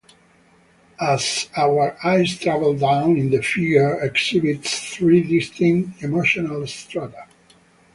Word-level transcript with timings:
As 0.99 1.47
our 1.55 1.95
eyes 2.03 2.35
travel 2.35 2.75
down 2.75 3.17
it 3.17 3.29
the 3.29 3.43
figure 3.43 4.01
exhibits 4.01 4.95
three 4.95 5.21
distinct 5.21 6.01
emotional 6.01 6.65
strata. 6.65 7.27